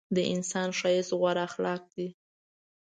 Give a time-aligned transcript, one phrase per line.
[0.15, 2.07] د انسان ښایست غوره اخلاق دي.